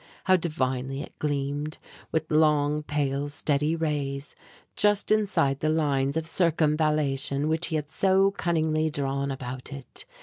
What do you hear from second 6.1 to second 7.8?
of circumvallation which he